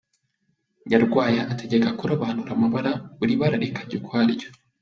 [0.89, 4.47] Nyarwaya ategeka kurobanura amabara, buri bara rikajya ukwaryo.